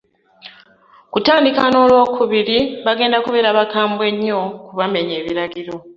Kutandika 1.13 1.61
n'olwokubiri, 1.69 2.57
bagenda 2.85 3.17
kubeera 3.25 3.49
bakambwe 3.57 4.05
nnyo 4.13 4.39
ku 4.65 4.73
bamenya 4.79 5.13
ebiragiro 5.21 5.73